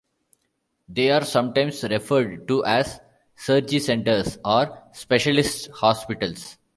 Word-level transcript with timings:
They 0.89 1.11
are 1.11 1.23
sometimes 1.23 1.83
referred 1.83 2.47
to 2.47 2.65
as 2.65 2.99
'surgicentres' 3.37 4.39
or 4.43 4.75
'specialist 4.93 5.69
hospitals'. 5.75 6.57